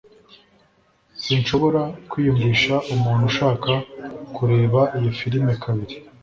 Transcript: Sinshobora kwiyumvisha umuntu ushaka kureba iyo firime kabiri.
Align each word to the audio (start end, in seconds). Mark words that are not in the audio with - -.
Sinshobora 1.21 1.81
kwiyumvisha 2.09 2.75
umuntu 2.93 3.23
ushaka 3.31 3.71
kureba 4.35 4.81
iyo 4.97 5.11
firime 5.19 5.53
kabiri. 5.63 5.95